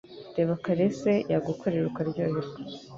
[0.35, 2.45] Reba karese yagukorera ukaryoherwa